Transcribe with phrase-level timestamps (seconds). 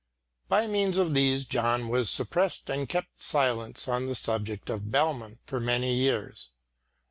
[0.47, 5.37] By means of these John was suppressed and kept silence on the subject of Bellmann
[5.45, 6.49] for many years.